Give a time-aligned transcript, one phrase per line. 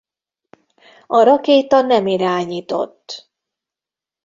[1.07, 3.29] A rakéta nem irányított.